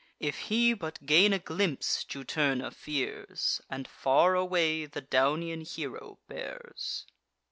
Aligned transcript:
If 0.19 0.39
he 0.49 0.73
but 0.73 1.05
gain 1.05 1.31
a 1.31 1.37
glimpse, 1.37 2.03
Juturna 2.03 2.73
fears, 2.73 3.61
And 3.69 3.87
far 3.87 4.33
away 4.33 4.87
the 4.87 5.03
Daunian 5.03 5.61
hero 5.61 6.17
bears. 6.27 7.05